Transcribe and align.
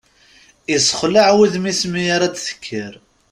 Isexlaɛ 0.75 1.29
wudem-is 1.35 1.81
mi 1.91 2.03
ara 2.15 2.27
d-tekker. 2.33 2.93